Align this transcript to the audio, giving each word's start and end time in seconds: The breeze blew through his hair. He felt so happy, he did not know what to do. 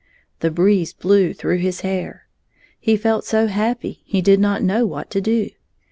The 0.39 0.49
breeze 0.49 0.93
blew 0.93 1.31
through 1.31 1.59
his 1.59 1.81
hair. 1.81 2.25
He 2.79 2.97
felt 2.97 3.23
so 3.23 3.45
happy, 3.45 4.01
he 4.03 4.19
did 4.19 4.39
not 4.39 4.63
know 4.63 4.83
what 4.83 5.11
to 5.11 5.21
do. 5.21 5.51